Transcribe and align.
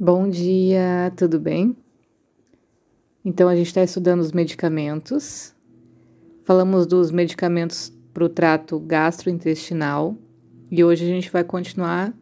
Bom 0.00 0.28
dia, 0.28 1.12
tudo 1.16 1.40
bem? 1.40 1.76
Então, 3.24 3.48
a 3.48 3.56
gente 3.56 3.66
está 3.66 3.82
estudando 3.82 4.20
os 4.20 4.30
medicamentos. 4.30 5.52
Falamos 6.44 6.86
dos 6.86 7.10
medicamentos 7.10 7.92
para 8.14 8.22
o 8.22 8.28
trato 8.28 8.78
gastrointestinal 8.78 10.16
e 10.70 10.84
hoje 10.84 11.04
a 11.04 11.08
gente 11.08 11.28
vai 11.32 11.42
continuar 11.42 12.14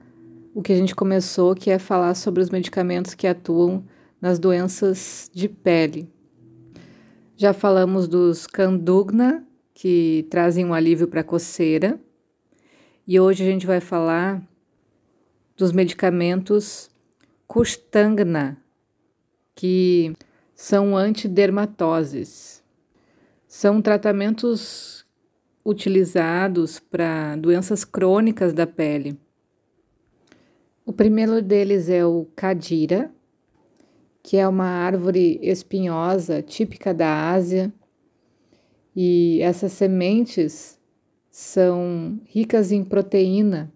o 0.54 0.62
que 0.62 0.72
a 0.72 0.74
gente 0.74 0.94
começou, 0.94 1.54
que 1.54 1.70
é 1.70 1.78
falar 1.78 2.14
sobre 2.14 2.42
os 2.42 2.48
medicamentos 2.48 3.12
que 3.12 3.26
atuam 3.26 3.84
nas 4.22 4.38
doenças 4.38 5.30
de 5.34 5.46
pele. 5.46 6.10
Já 7.36 7.52
falamos 7.52 8.08
dos 8.08 8.46
Candugna, 8.46 9.46
que 9.74 10.26
trazem 10.30 10.64
um 10.64 10.72
alívio 10.72 11.08
para 11.08 11.22
coceira, 11.22 12.00
e 13.06 13.20
hoje 13.20 13.42
a 13.42 13.46
gente 13.46 13.66
vai 13.66 13.82
falar 13.82 14.42
dos 15.58 15.72
medicamentos 15.72 16.88
Custangna, 17.46 18.60
que 19.54 20.12
são 20.54 20.96
antidermatoses. 20.96 22.62
São 23.46 23.80
tratamentos 23.80 25.06
utilizados 25.64 26.80
para 26.80 27.36
doenças 27.36 27.84
crônicas 27.84 28.52
da 28.52 28.66
pele. 28.66 29.18
O 30.84 30.92
primeiro 30.92 31.40
deles 31.40 31.88
é 31.88 32.04
o 32.04 32.26
Cadira, 32.34 33.10
que 34.22 34.36
é 34.36 34.46
uma 34.46 34.66
árvore 34.66 35.38
espinhosa 35.40 36.42
típica 36.42 36.92
da 36.92 37.30
Ásia, 37.30 37.72
e 38.94 39.40
essas 39.40 39.72
sementes 39.72 40.80
são 41.30 42.20
ricas 42.24 42.72
em 42.72 42.82
proteína 42.82 43.72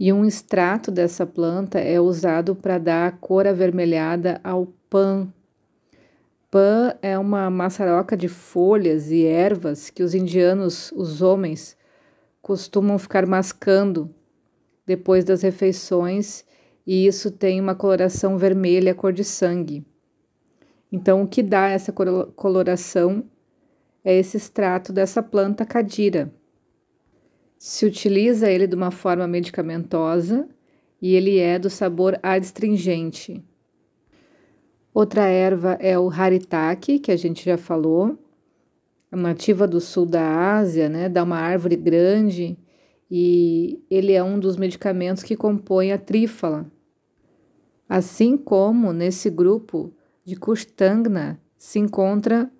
e 0.00 0.10
um 0.14 0.24
extrato 0.24 0.90
dessa 0.90 1.26
planta 1.26 1.78
é 1.78 2.00
usado 2.00 2.56
para 2.56 2.78
dar 2.78 3.06
a 3.06 3.12
cor 3.12 3.46
avermelhada 3.46 4.40
ao 4.42 4.66
pan. 4.88 5.30
Pan 6.50 6.94
é 7.02 7.18
uma 7.18 7.50
maçaroca 7.50 8.16
de 8.16 8.26
folhas 8.26 9.10
e 9.10 9.26
ervas 9.26 9.90
que 9.90 10.02
os 10.02 10.14
indianos, 10.14 10.90
os 10.96 11.20
homens, 11.20 11.76
costumam 12.40 12.98
ficar 12.98 13.26
mascando 13.26 14.08
depois 14.86 15.22
das 15.22 15.42
refeições 15.42 16.46
e 16.86 17.06
isso 17.06 17.30
tem 17.30 17.60
uma 17.60 17.74
coloração 17.74 18.38
vermelha, 18.38 18.94
cor 18.94 19.12
de 19.12 19.22
sangue. 19.22 19.84
Então, 20.90 21.22
o 21.22 21.28
que 21.28 21.42
dá 21.42 21.68
essa 21.68 21.92
coloração 21.92 23.22
é 24.02 24.16
esse 24.16 24.38
extrato 24.38 24.94
dessa 24.94 25.22
planta 25.22 25.66
cadira. 25.66 26.32
Se 27.62 27.84
utiliza 27.84 28.50
ele 28.50 28.66
de 28.66 28.74
uma 28.74 28.90
forma 28.90 29.26
medicamentosa 29.26 30.48
e 31.00 31.14
ele 31.14 31.38
é 31.38 31.58
do 31.58 31.68
sabor 31.68 32.18
adstringente. 32.22 33.44
Outra 34.94 35.26
erva 35.26 35.72
é 35.78 35.98
o 35.98 36.08
haritaki, 36.08 36.98
que 36.98 37.12
a 37.12 37.16
gente 37.18 37.44
já 37.44 37.58
falou, 37.58 38.18
nativa 39.12 39.68
do 39.68 39.78
sul 39.78 40.06
da 40.06 40.56
Ásia, 40.56 40.88
né? 40.88 41.06
Dá 41.10 41.22
uma 41.22 41.36
árvore 41.36 41.76
grande 41.76 42.58
e 43.10 43.84
ele 43.90 44.14
é 44.14 44.22
um 44.22 44.40
dos 44.40 44.56
medicamentos 44.56 45.22
que 45.22 45.36
compõe 45.36 45.92
a 45.92 45.98
trífala. 45.98 46.64
Assim 47.86 48.38
como 48.38 48.90
nesse 48.90 49.28
grupo 49.28 49.92
de 50.24 50.34
Kushtangna 50.34 51.38
se 51.58 51.78
encontra 51.78 52.50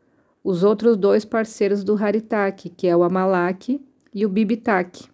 os 0.44 0.62
outros 0.62 0.98
dois 0.98 1.24
parceiros 1.24 1.82
do 1.82 1.96
Haritaki, 1.96 2.68
que 2.68 2.86
é 2.86 2.94
o 2.94 3.02
Amalak 3.02 3.80
e 4.14 4.26
o 4.26 4.28
Bibitaki. 4.28 5.08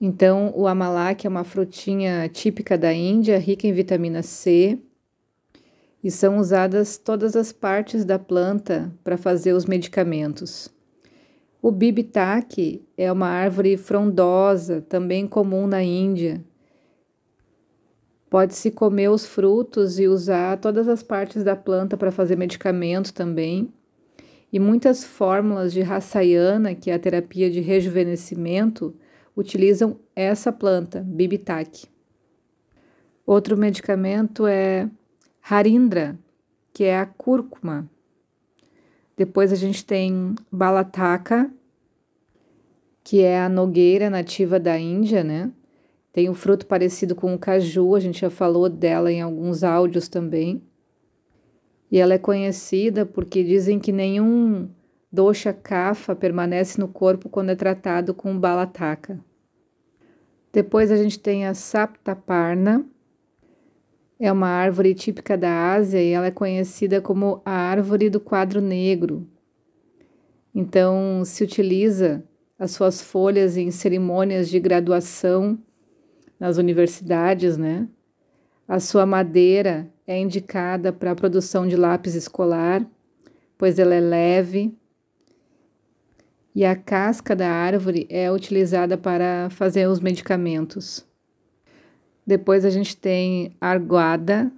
Então, 0.00 0.52
o 0.56 0.66
Amalak 0.66 1.26
é 1.26 1.30
uma 1.30 1.44
frutinha 1.44 2.26
típica 2.28 2.78
da 2.78 2.92
Índia, 2.92 3.38
rica 3.38 3.66
em 3.66 3.72
vitamina 3.72 4.22
C, 4.22 4.78
e 6.02 6.10
são 6.10 6.38
usadas 6.38 6.96
todas 6.96 7.36
as 7.36 7.52
partes 7.52 8.04
da 8.04 8.18
planta 8.18 8.90
para 9.04 9.18
fazer 9.18 9.52
os 9.52 9.66
medicamentos. 9.66 10.70
O 11.62 11.70
bibitaki 11.70 12.82
é 12.96 13.12
uma 13.12 13.28
árvore 13.28 13.76
frondosa, 13.76 14.80
também 14.88 15.26
comum 15.26 15.66
na 15.66 15.82
Índia. 15.82 16.42
Pode-se 18.30 18.70
comer 18.70 19.10
os 19.10 19.26
frutos 19.26 19.98
e 19.98 20.08
usar 20.08 20.56
todas 20.56 20.88
as 20.88 21.02
partes 21.02 21.44
da 21.44 21.54
planta 21.54 21.98
para 21.98 22.10
fazer 22.10 22.36
medicamento 22.36 23.12
também. 23.12 23.70
E 24.52 24.58
muitas 24.58 25.04
fórmulas 25.04 25.72
de 25.72 25.80
Rasayana, 25.80 26.74
que 26.74 26.90
é 26.90 26.94
a 26.94 26.98
terapia 26.98 27.50
de 27.50 27.60
rejuvenescimento, 27.60 28.94
utilizam 29.36 29.98
essa 30.14 30.52
planta, 30.52 31.00
bibitaki. 31.06 31.86
Outro 33.24 33.56
medicamento 33.56 34.46
é 34.46 34.90
Harindra, 35.42 36.18
que 36.72 36.84
é 36.84 36.98
a 36.98 37.06
cúrcuma. 37.06 37.88
Depois 39.16 39.52
a 39.52 39.56
gente 39.56 39.84
tem 39.84 40.34
Balataka, 40.50 41.50
que 43.04 43.22
é 43.22 43.40
a 43.40 43.48
nogueira 43.48 44.10
nativa 44.10 44.58
da 44.58 44.78
Índia, 44.78 45.22
né? 45.22 45.50
Tem 46.12 46.28
um 46.28 46.34
fruto 46.34 46.66
parecido 46.66 47.14
com 47.14 47.34
o 47.34 47.38
caju, 47.38 47.94
a 47.94 48.00
gente 48.00 48.20
já 48.20 48.30
falou 48.30 48.68
dela 48.68 49.12
em 49.12 49.20
alguns 49.20 49.62
áudios 49.62 50.08
também. 50.08 50.62
E 51.90 51.98
ela 51.98 52.14
é 52.14 52.18
conhecida 52.18 53.04
porque 53.04 53.42
dizem 53.42 53.78
que 53.78 53.90
nenhum 53.90 54.68
dosha 55.12 55.52
kapha 55.52 56.14
permanece 56.14 56.80
no 56.80 56.86
corpo 56.86 57.28
quando 57.28 57.50
é 57.50 57.56
tratado 57.56 58.14
com 58.14 58.38
balataka. 58.38 59.18
Depois 60.52 60.90
a 60.90 60.96
gente 60.96 61.18
tem 61.18 61.46
a 61.46 61.54
Saptaparna, 61.54 62.84
é 64.18 64.30
uma 64.30 64.48
árvore 64.48 64.94
típica 64.94 65.36
da 65.36 65.72
Ásia 65.72 66.02
e 66.02 66.10
ela 66.10 66.26
é 66.26 66.30
conhecida 66.30 67.00
como 67.00 67.40
a 67.44 67.52
árvore 67.52 68.10
do 68.10 68.20
quadro 68.20 68.60
negro. 68.60 69.26
Então, 70.54 71.22
se 71.24 71.42
utiliza 71.42 72.22
as 72.58 72.72
suas 72.72 73.00
folhas 73.00 73.56
em 73.56 73.70
cerimônias 73.70 74.50
de 74.50 74.60
graduação 74.60 75.58
nas 76.38 76.58
universidades, 76.58 77.56
né? 77.56 77.88
A 78.70 78.78
sua 78.78 79.04
madeira 79.04 79.92
é 80.06 80.16
indicada 80.16 80.92
para 80.92 81.10
a 81.10 81.14
produção 81.16 81.66
de 81.66 81.74
lápis 81.74 82.14
escolar, 82.14 82.86
pois 83.58 83.80
ela 83.80 83.96
é 83.96 84.00
leve. 84.00 84.72
E 86.54 86.64
a 86.64 86.76
casca 86.76 87.34
da 87.34 87.50
árvore 87.50 88.06
é 88.08 88.30
utilizada 88.30 88.96
para 88.96 89.50
fazer 89.50 89.88
os 89.88 89.98
medicamentos. 89.98 91.04
Depois 92.24 92.64
a 92.64 92.70
gente 92.70 92.96
tem 92.96 93.56
arguada, 93.60 94.52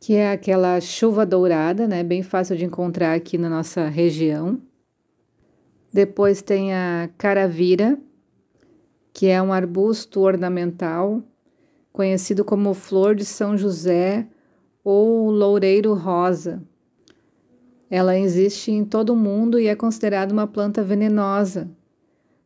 que 0.00 0.14
é 0.14 0.32
aquela 0.32 0.80
chuva 0.80 1.26
dourada, 1.26 1.86
né? 1.86 2.02
Bem 2.02 2.22
fácil 2.22 2.56
de 2.56 2.64
encontrar 2.64 3.12
aqui 3.12 3.36
na 3.36 3.50
nossa 3.50 3.88
região. 3.88 4.58
Depois 5.92 6.40
tem 6.40 6.72
a 6.72 7.10
caravira, 7.18 7.98
que 9.12 9.26
é 9.26 9.42
um 9.42 9.52
arbusto 9.52 10.20
ornamental, 10.22 11.22
conhecido 11.94 12.44
como 12.44 12.74
flor 12.74 13.14
de 13.14 13.24
São 13.24 13.56
José 13.56 14.26
ou 14.82 15.30
loureiro 15.30 15.94
rosa. 15.94 16.60
Ela 17.88 18.18
existe 18.18 18.72
em 18.72 18.84
todo 18.84 19.10
o 19.10 19.16
mundo 19.16 19.60
e 19.60 19.68
é 19.68 19.76
considerada 19.76 20.32
uma 20.32 20.48
planta 20.48 20.82
venenosa, 20.82 21.70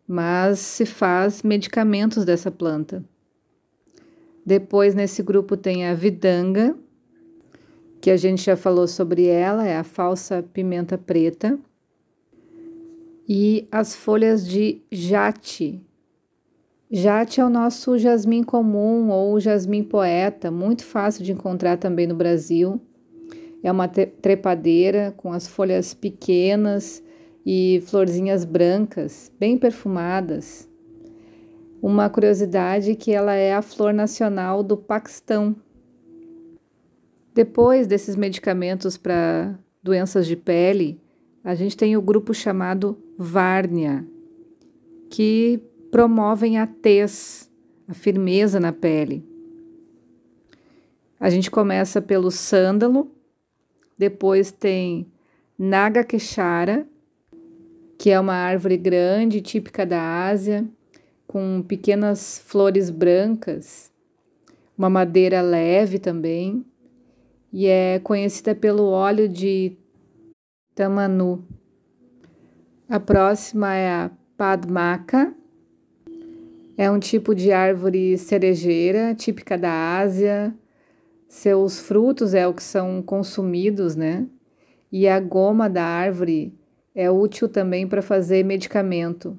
mas 0.07 0.59
se 0.59 0.85
faz 0.85 1.43
medicamentos 1.43 2.27
dessa 2.27 2.51
planta. 2.51 3.03
Depois, 4.45 4.95
nesse 4.95 5.23
grupo, 5.23 5.57
tem 5.57 5.87
a 5.87 5.95
vidanga, 5.95 6.77
que 8.03 8.11
a 8.11 8.19
gente 8.19 8.43
já 8.43 8.57
falou 8.57 8.87
sobre 8.87 9.25
ela, 9.25 9.67
é 9.67 9.79
a 9.79 9.85
falsa 9.85 10.45
pimenta 10.53 10.99
preta. 10.99 11.59
E 13.27 13.67
as 13.73 13.97
folhas 13.97 14.47
de 14.47 14.83
jate. 14.93 15.83
Jate 16.91 17.39
é 17.39 17.45
o 17.45 17.51
nosso 17.51 17.99
jasmim 17.99 18.43
comum 18.43 19.11
ou 19.11 19.39
jasmim 19.39 19.83
poeta, 19.83 20.51
muito 20.51 20.87
fácil 20.87 21.23
de 21.23 21.33
encontrar 21.33 21.77
também 21.77 22.07
no 22.07 22.15
Brasil. 22.15 22.81
É 23.63 23.71
uma 23.71 23.87
trepadeira 23.87 25.13
com 25.17 25.31
as 25.31 25.47
folhas 25.47 25.93
pequenas 25.93 27.03
e 27.45 27.83
florzinhas 27.85 28.47
brancas, 28.47 29.31
bem 29.39 29.59
perfumadas. 29.59 30.67
Uma 31.83 32.09
curiosidade 32.09 32.95
que 32.95 33.13
ela 33.13 33.35
é 33.35 33.53
a 33.53 33.61
flor 33.61 33.93
nacional 33.93 34.63
do 34.63 34.77
Paquistão. 34.77 35.55
Depois 37.35 37.87
desses 37.87 38.17
medicamentos 38.17 38.97
para 38.97 39.59
doenças 39.83 40.27
de 40.27 40.37
pele, 40.37 40.99
a 41.45 41.55
gente 41.55 41.77
tem 41.77 41.99
o 41.99 42.03
grupo 42.03 42.33
chamado 42.33 42.99
Várnia, 43.19 44.07
que 45.11 45.68
promovem 45.91 46.59
a 46.59 46.67
tez, 46.67 47.51
a 47.87 47.95
firmeza 47.95 48.61
na 48.61 48.73
pele. 48.73 49.25
A 51.19 51.31
gente 51.31 51.51
começa 51.51 52.01
pelo 52.01 52.31
sândalo, 52.31 53.11
depois 53.97 54.53
tem 54.53 55.11
Nagakeshara, 55.59 56.87
que 57.99 58.11
é 58.11 58.21
uma 58.21 58.35
árvore 58.35 58.77
grande, 58.77 59.41
típica 59.41 59.85
da 59.85 60.27
Ásia, 60.27 60.65
com 61.27 61.63
pequenas 61.67 62.39
flores 62.39 62.91
brancas. 62.91 63.91
uma 64.79 64.89
madeira 64.89 65.43
leve 65.43 65.99
também, 65.99 66.65
e 67.53 67.67
é 67.67 67.99
conhecida 67.99 68.55
pelo 68.55 68.85
óleo 68.85 69.29
de 69.29 69.77
tamanu. 70.73 71.45
A 72.89 73.01
próxima 73.01 73.75
é 73.75 73.91
a 73.91 74.11
padmaca. 74.37 75.35
É 76.81 76.89
um 76.89 77.01
tipo 77.01 77.35
de 77.35 77.51
árvore 77.51 78.17
cerejeira, 78.17 79.13
típica 79.13 79.59
da 79.59 79.99
Ásia. 79.99 80.55
Seus 81.27 81.81
frutos 81.81 82.35
é 82.35 82.47
o 82.47 82.55
que 82.55 82.63
são 82.63 83.03
consumidos, 83.03 83.97
né? 83.97 84.29
E 84.93 85.09
a 85.09 85.19
goma 85.19 85.69
da 85.69 85.83
árvore 85.83 86.57
é 86.95 87.11
útil 87.11 87.49
também 87.49 87.85
para 87.85 88.01
fazer 88.01 88.45
medicamento. 88.45 89.37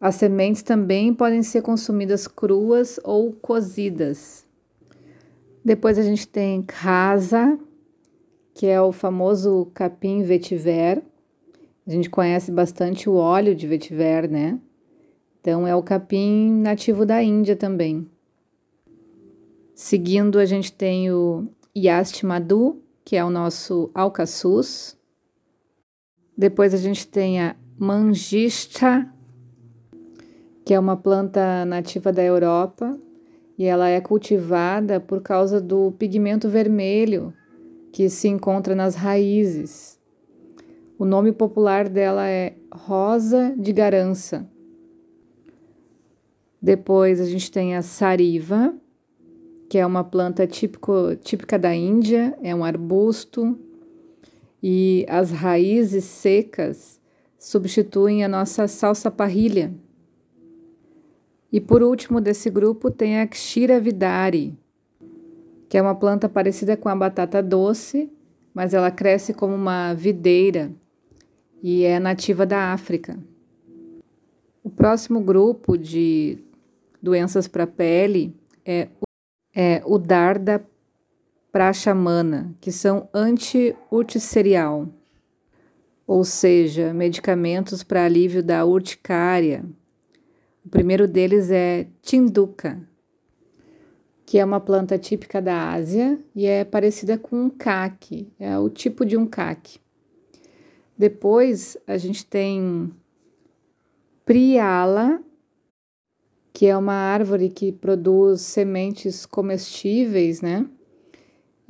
As 0.00 0.16
sementes 0.16 0.64
também 0.64 1.14
podem 1.14 1.44
ser 1.44 1.62
consumidas 1.62 2.26
cruas 2.26 2.98
ou 3.04 3.32
cozidas. 3.34 4.44
Depois 5.64 5.96
a 5.96 6.02
gente 6.02 6.26
tem 6.26 6.60
casa, 6.60 7.56
que 8.52 8.66
é 8.66 8.82
o 8.82 8.90
famoso 8.90 9.70
capim 9.72 10.24
vetiver. 10.24 11.04
A 11.86 11.90
gente 11.92 12.10
conhece 12.10 12.50
bastante 12.50 13.08
o 13.08 13.14
óleo 13.14 13.54
de 13.54 13.68
vetiver, 13.68 14.28
né? 14.28 14.58
Então 15.42 15.66
é 15.66 15.74
o 15.74 15.82
capim 15.82 16.52
nativo 16.62 17.04
da 17.04 17.20
Índia 17.20 17.56
também. 17.56 18.08
Seguindo, 19.74 20.38
a 20.38 20.44
gente 20.44 20.72
tem 20.72 21.10
o 21.10 21.48
Yastimadu, 21.76 22.80
que 23.04 23.16
é 23.16 23.24
o 23.24 23.28
nosso 23.28 23.90
alcaçuz. 23.92 24.96
Depois 26.38 26.72
a 26.72 26.76
gente 26.76 27.08
tem 27.08 27.40
a 27.40 27.56
mangista, 27.76 29.12
que 30.64 30.72
é 30.72 30.78
uma 30.78 30.96
planta 30.96 31.64
nativa 31.64 32.12
da 32.12 32.22
Europa 32.22 32.96
e 33.58 33.64
ela 33.64 33.88
é 33.88 34.00
cultivada 34.00 35.00
por 35.00 35.22
causa 35.22 35.60
do 35.60 35.90
pigmento 35.98 36.48
vermelho 36.48 37.34
que 37.90 38.08
se 38.08 38.28
encontra 38.28 38.76
nas 38.76 38.94
raízes. 38.94 40.00
O 40.96 41.04
nome 41.04 41.32
popular 41.32 41.88
dela 41.88 42.28
é 42.28 42.54
rosa 42.72 43.52
de 43.58 43.72
garança. 43.72 44.48
Depois 46.62 47.20
a 47.20 47.24
gente 47.24 47.50
tem 47.50 47.74
a 47.74 47.82
sariva, 47.82 48.72
que 49.68 49.78
é 49.78 49.84
uma 49.84 50.04
planta 50.04 50.46
típico, 50.46 51.16
típica 51.16 51.58
da 51.58 51.74
Índia, 51.74 52.38
é 52.40 52.54
um 52.54 52.62
arbusto 52.62 53.58
e 54.62 55.04
as 55.08 55.32
raízes 55.32 56.04
secas 56.04 57.00
substituem 57.36 58.22
a 58.22 58.28
nossa 58.28 58.68
salsa 58.68 59.10
parrilha. 59.10 59.74
E 61.50 61.60
por 61.60 61.82
último 61.82 62.20
desse 62.20 62.48
grupo 62.48 62.92
tem 62.92 63.20
a 63.20 63.28
Xira 63.32 63.80
vidari, 63.80 64.56
que 65.68 65.76
é 65.76 65.82
uma 65.82 65.96
planta 65.96 66.28
parecida 66.28 66.76
com 66.76 66.88
a 66.88 66.94
batata 66.94 67.42
doce, 67.42 68.08
mas 68.54 68.72
ela 68.72 68.90
cresce 68.92 69.34
como 69.34 69.52
uma 69.52 69.94
videira 69.94 70.70
e 71.60 71.82
é 71.82 71.98
nativa 71.98 72.46
da 72.46 72.72
África. 72.72 73.18
O 74.62 74.70
próximo 74.70 75.20
grupo 75.20 75.76
de 75.76 76.38
doenças 77.02 77.48
para 77.48 77.64
a 77.64 77.66
pele 77.66 78.34
é, 78.64 78.88
é 79.54 79.82
o 79.84 79.98
Darda 79.98 80.64
prachamana, 81.50 82.54
que 82.60 82.72
são 82.72 83.08
anti-urticerial, 83.12 84.88
ou 86.06 86.24
seja, 86.24 86.94
medicamentos 86.94 87.82
para 87.82 88.04
alívio 88.04 88.42
da 88.42 88.64
urticária. 88.64 89.64
O 90.64 90.68
primeiro 90.68 91.06
deles 91.06 91.50
é 91.50 91.88
Tinduka, 92.00 92.80
que 94.24 94.38
é 94.38 94.44
uma 94.44 94.60
planta 94.60 94.96
típica 94.96 95.42
da 95.42 95.72
Ásia 95.72 96.18
e 96.34 96.46
é 96.46 96.64
parecida 96.64 97.18
com 97.18 97.36
um 97.36 97.50
caque, 97.50 98.32
é 98.38 98.58
o 98.58 98.70
tipo 98.70 99.04
de 99.04 99.16
um 99.16 99.26
caque. 99.26 99.78
Depois 100.96 101.76
a 101.86 101.98
gente 101.98 102.24
tem 102.24 102.90
Priala, 104.24 105.20
que 106.52 106.66
é 106.66 106.76
uma 106.76 106.94
árvore 106.94 107.48
que 107.48 107.72
produz 107.72 108.42
sementes 108.42 109.24
comestíveis, 109.24 110.40
né? 110.40 110.66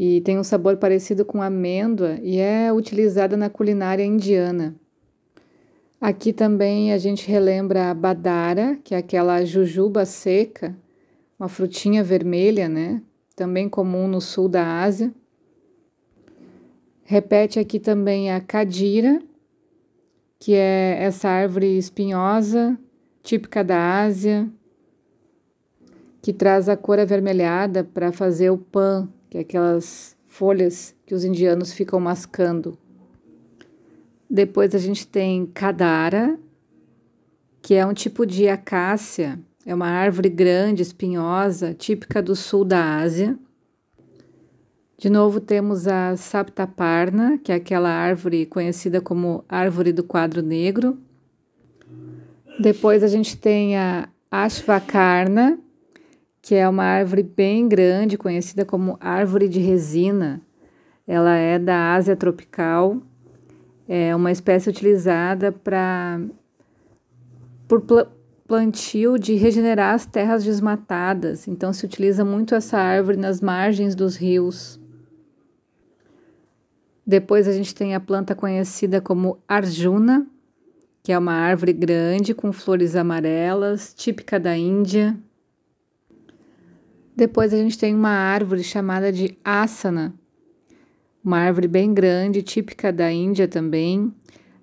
e 0.04 0.20
tem 0.22 0.36
um 0.36 0.42
sabor 0.42 0.78
parecido 0.78 1.24
com 1.24 1.40
amêndoa 1.40 2.18
e 2.22 2.38
é 2.38 2.72
utilizada 2.72 3.36
na 3.36 3.48
culinária 3.48 4.04
indiana. 4.04 4.74
Aqui 6.00 6.32
também 6.32 6.92
a 6.92 6.98
gente 6.98 7.30
relembra 7.30 7.88
a 7.88 7.94
badara, 7.94 8.76
que 8.82 8.96
é 8.96 8.98
aquela 8.98 9.44
jujuba 9.44 10.04
seca, 10.04 10.76
uma 11.38 11.48
frutinha 11.48 12.02
vermelha, 12.02 12.68
né? 12.68 13.00
Também 13.36 13.68
comum 13.68 14.08
no 14.08 14.20
sul 14.20 14.48
da 14.48 14.82
Ásia. 14.82 15.14
Repete 17.04 17.60
aqui 17.60 17.78
também 17.78 18.32
a 18.32 18.40
cadira, 18.40 19.22
que 20.40 20.54
é 20.54 20.96
essa 20.98 21.28
árvore 21.28 21.78
espinhosa, 21.78 22.76
típica 23.22 23.62
da 23.62 24.02
Ásia, 24.02 24.50
que 26.22 26.32
traz 26.32 26.68
a 26.68 26.76
cor 26.76 26.98
avermelhada 26.98 27.84
para 27.84 28.12
fazer 28.12 28.48
o 28.48 28.56
pão 28.56 29.08
que 29.32 29.38
é 29.38 29.40
aquelas 29.40 30.14
folhas 30.26 30.94
que 31.06 31.14
os 31.14 31.24
indianos 31.24 31.72
ficam 31.72 31.98
mascando. 31.98 32.76
Depois 34.28 34.74
a 34.74 34.78
gente 34.78 35.06
tem 35.06 35.46
Kadara, 35.46 36.38
que 37.62 37.72
é 37.72 37.86
um 37.86 37.94
tipo 37.94 38.26
de 38.26 38.48
acácia, 38.48 39.40
é 39.64 39.74
uma 39.74 39.86
árvore 39.86 40.28
grande, 40.28 40.82
espinhosa, 40.82 41.72
típica 41.72 42.20
do 42.20 42.36
sul 42.36 42.62
da 42.62 42.98
Ásia. 42.98 43.38
De 44.98 45.08
novo 45.08 45.40
temos 45.40 45.88
a 45.88 46.14
Saptaparna, 46.14 47.38
que 47.38 47.52
é 47.52 47.54
aquela 47.54 47.88
árvore 47.88 48.44
conhecida 48.44 49.00
como 49.00 49.46
árvore 49.48 49.94
do 49.94 50.04
quadro 50.04 50.42
negro. 50.42 50.98
Depois 52.60 53.02
a 53.02 53.08
gente 53.08 53.34
tem 53.34 53.78
a 53.78 54.10
Ashvakarna, 54.30 55.58
que 56.42 56.56
é 56.56 56.68
uma 56.68 56.82
árvore 56.82 57.22
bem 57.22 57.68
grande, 57.68 58.18
conhecida 58.18 58.64
como 58.64 58.98
árvore 59.00 59.48
de 59.48 59.60
resina. 59.60 60.42
Ela 61.06 61.36
é 61.36 61.56
da 61.56 61.94
Ásia 61.94 62.16
tropical, 62.16 63.00
é 63.88 64.14
uma 64.14 64.32
espécie 64.32 64.68
utilizada 64.68 65.52
para 65.52 66.20
por 67.68 67.80
plantio 68.46 69.16
de 69.18 69.34
regenerar 69.34 69.94
as 69.94 70.04
terras 70.04 70.44
desmatadas. 70.44 71.46
Então 71.46 71.72
se 71.72 71.86
utiliza 71.86 72.24
muito 72.24 72.54
essa 72.54 72.76
árvore 72.76 73.16
nas 73.16 73.40
margens 73.40 73.94
dos 73.94 74.16
rios. 74.16 74.80
Depois 77.06 77.48
a 77.48 77.52
gente 77.52 77.74
tem 77.74 77.94
a 77.94 78.00
planta 78.00 78.34
conhecida 78.34 79.00
como 79.00 79.38
arjuna, 79.48 80.26
que 81.02 81.12
é 81.12 81.18
uma 81.18 81.32
árvore 81.32 81.72
grande 81.72 82.34
com 82.34 82.52
flores 82.52 82.94
amarelas, 82.94 83.94
típica 83.94 84.38
da 84.38 84.56
Índia. 84.56 85.16
Depois 87.14 87.52
a 87.52 87.58
gente 87.58 87.78
tem 87.78 87.94
uma 87.94 88.10
árvore 88.10 88.64
chamada 88.64 89.12
de 89.12 89.36
asana, 89.44 90.14
uma 91.22 91.38
árvore 91.38 91.68
bem 91.68 91.92
grande, 91.92 92.42
típica 92.42 92.92
da 92.92 93.12
Índia 93.12 93.46
também. 93.46 94.12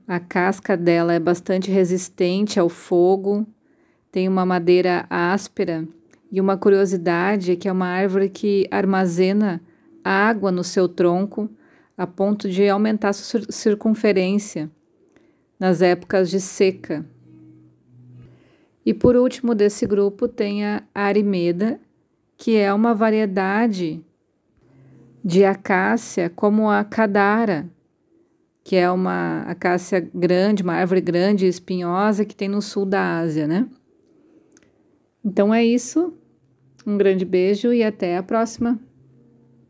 A 0.08 0.20
casca 0.20 0.76
dela 0.76 1.14
é 1.14 1.20
bastante 1.20 1.70
resistente 1.70 2.60
ao 2.60 2.68
fogo, 2.68 3.46
tem 4.12 4.28
uma 4.28 4.46
madeira 4.46 5.06
áspera 5.10 5.88
e 6.32 6.42
uma 6.42 6.58
curiosidade 6.58 7.52
é 7.52 7.56
que 7.56 7.68
é 7.68 7.72
uma 7.72 7.88
árvore 7.88 8.30
que 8.30 8.68
armazena 8.72 9.62
água 10.04 10.52
no 10.52 10.64
seu 10.64 10.90
tronco 10.90 11.50
a 11.96 12.08
ponto 12.08 12.50
de 12.50 12.68
aumentar 12.68 13.14
sua 13.14 13.42
circunferência 13.50 14.72
nas 15.60 15.82
épocas 15.82 16.30
de 16.30 16.40
seca. 16.40 17.06
E 18.84 18.94
por 18.94 19.16
último 19.16 19.54
desse 19.54 19.86
grupo 19.86 20.28
tem 20.28 20.66
a 20.66 20.84
arimeda, 20.96 21.80
que 22.40 22.56
é 22.56 22.74
uma 22.74 22.96
variedade 22.96 24.02
de 25.24 25.44
acácia 25.44 26.30
como 26.30 26.70
a 26.70 26.86
cadara, 26.86 27.70
que 28.64 28.78
é 28.78 28.90
uma 28.90 29.42
acácia 29.42 30.00
grande, 30.00 30.64
uma 30.64 30.74
árvore 30.74 31.02
grande 31.02 31.46
e 31.46 31.50
espinhosa 31.50 32.24
que 32.24 32.34
tem 32.34 32.48
no 32.48 32.62
sul 32.62 32.86
da 32.86 33.20
Ásia, 33.20 33.46
né? 33.46 33.68
Então 35.24 35.54
é 35.54 35.64
isso. 35.64 36.14
Um 36.88 36.98
grande 36.98 37.26
beijo 37.26 37.74
e 37.74 37.84
até 37.84 38.16
a 38.16 38.24
próxima. 38.24 38.80